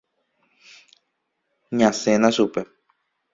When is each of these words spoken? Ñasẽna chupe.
Ñasẽna 1.77 2.29
chupe. 2.35 2.61